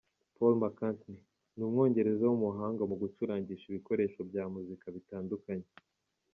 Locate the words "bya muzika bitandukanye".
4.29-5.69